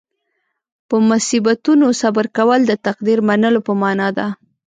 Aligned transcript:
په 0.89 0.95
مصیبتونو 1.09 1.85
صبر 2.01 2.25
کول 2.37 2.59
د 2.67 2.71
تقدیر 2.85 3.19
منلو 3.27 3.59
په 3.67 3.73
معنې 3.81 4.09
ده. 4.17 4.27